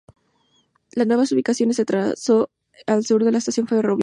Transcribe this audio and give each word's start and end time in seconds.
La 0.93 1.05
nueva 1.05 1.25
ubicación 1.31 1.71
se 1.75 1.85
trazó 1.85 2.49
al 2.87 3.05
sur 3.05 3.23
de 3.23 3.31
la 3.33 3.37
estación 3.37 3.67
ferroviaria. 3.67 3.99